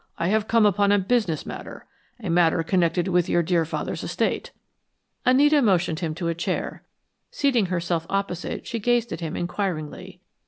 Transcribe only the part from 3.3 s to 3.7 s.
dear